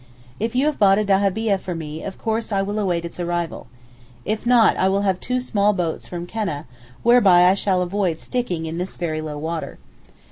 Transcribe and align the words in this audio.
If 0.39 0.55
you 0.55 0.65
have 0.65 0.79
bought 0.79 0.97
a 0.97 1.03
dahabieh 1.05 1.59
for 1.59 1.75
me 1.75 2.03
of 2.03 2.17
course 2.17 2.51
I 2.51 2.63
will 2.63 2.79
await 2.79 3.05
its 3.05 3.19
arrival. 3.19 3.67
If 4.25 4.47
not 4.47 4.75
I 4.75 4.89
will 4.89 5.01
have 5.01 5.19
two 5.19 5.39
small 5.39 5.73
boats 5.73 6.07
from 6.07 6.25
Keneh, 6.25 6.63
whereby 7.03 7.45
I 7.45 7.53
shall 7.53 7.83
avoid 7.83 8.19
sticking 8.19 8.65
in 8.65 8.79
this 8.79 8.97
very 8.97 9.21
low 9.21 9.37
water. 9.37 9.77